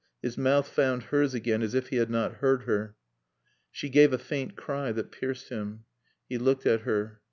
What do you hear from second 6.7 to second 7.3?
her.